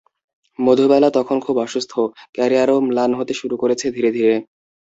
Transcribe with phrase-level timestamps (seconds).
[0.59, 1.93] মধুবালা তখন খুব অসুস্থ,
[2.35, 4.35] ক্যারিয়ারও ম্লান হতে শুরু করেছে ধীরে ধীরে।